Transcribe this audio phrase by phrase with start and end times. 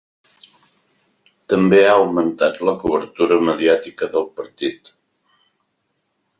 [1.53, 4.93] També ha augmentat la cobertura mediàtica del partit.